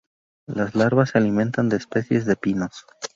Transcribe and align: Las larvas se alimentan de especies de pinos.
Las 0.47 0.73
larvas 0.73 1.09
se 1.11 1.19
alimentan 1.19 1.69
de 1.69 1.77
especies 1.77 2.25
de 2.25 2.35
pinos. 2.35 2.87